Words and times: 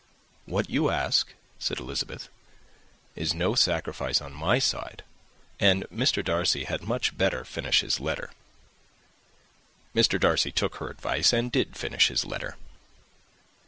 "What 0.47 0.67
you 0.67 0.89
ask," 0.89 1.31
said 1.59 1.77
Elizabeth, 1.77 2.27
"is 3.15 3.35
no 3.35 3.53
sacrifice 3.53 4.19
on 4.19 4.33
my 4.33 4.57
side; 4.57 5.03
and 5.59 5.83
Mr. 5.93 6.25
Darcy 6.25 6.63
had 6.63 6.81
much 6.81 7.15
better 7.15 7.45
finish 7.45 7.81
his 7.81 7.99
letter." 7.99 8.31
Mr. 9.93 10.19
Darcy 10.19 10.51
took 10.51 10.77
her 10.77 10.89
advice, 10.89 11.31
and 11.31 11.51
did 11.51 11.77
finish 11.77 12.07
his 12.07 12.25
letter. 12.25 12.55